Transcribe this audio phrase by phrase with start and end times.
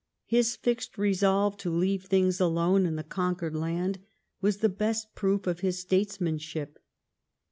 [0.25, 3.99] His fixed resolve to leave things alone in the conquered land
[4.41, 6.79] was the best pvooi (if his statesmanship.